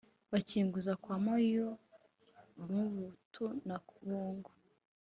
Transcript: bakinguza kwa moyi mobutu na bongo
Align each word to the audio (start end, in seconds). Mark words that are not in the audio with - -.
bakinguza 0.31 0.91
kwa 1.03 1.15
moyi 1.23 1.53
mobutu 2.69 3.45
na 3.67 3.77
bongo 4.07 4.51